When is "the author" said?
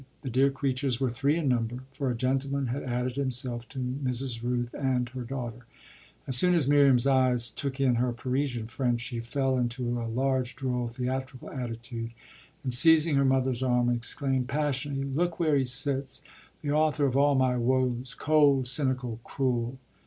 16.63-17.05